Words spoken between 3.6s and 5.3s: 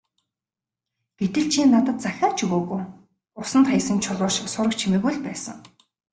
хаясан чулуу шиг сураг чимээгүй л